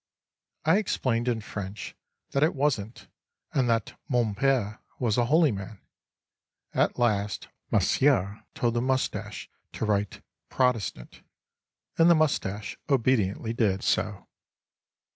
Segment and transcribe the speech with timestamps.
[0.65, 1.95] —I explained in French
[2.31, 3.07] that it wasn't
[3.53, 5.79] and that mon père was a holy man.
[6.73, 11.21] At last Monsieur told the moustache to write: Protestant;
[11.99, 14.27] and the moustache obediently did so.